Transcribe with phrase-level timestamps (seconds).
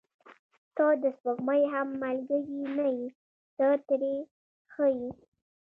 [0.75, 3.05] •ته د سپوږمۍ هم ملګرې نه یې،
[3.57, 4.15] ته ترې
[4.71, 5.09] ښه یې.